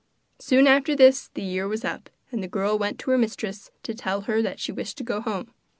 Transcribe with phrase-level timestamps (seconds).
[0.39, 3.93] Soon after this the year was up, and the girl went to her mistress to
[3.93, 5.53] tell her that she wished to go home.